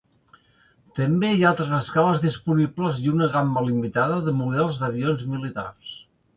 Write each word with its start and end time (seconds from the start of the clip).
També 0.99 1.29
hi 1.33 1.43
ha 1.45 1.49
altres 1.49 1.75
escales 1.81 2.23
disponibles 2.25 3.03
i 3.05 3.13
una 3.13 3.29
gamma 3.37 3.65
limitada 3.69 4.19
de 4.31 4.37
models 4.43 4.83
d'avions 4.83 5.27
militars. 5.37 5.97